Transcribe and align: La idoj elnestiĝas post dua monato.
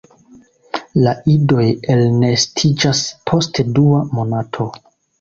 La 1.07 1.13
idoj 1.33 1.67
elnestiĝas 1.97 3.05
post 3.31 3.65
dua 3.81 4.05
monato. 4.21 4.73